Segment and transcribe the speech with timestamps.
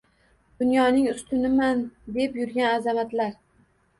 [0.61, 1.83] Dunyoning ustuniman,
[2.15, 3.37] deb yurgan azamatlar